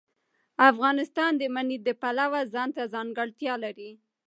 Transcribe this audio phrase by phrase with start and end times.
[0.69, 3.91] افغانستان د منی د پلوه ځانته ځانګړتیا لري.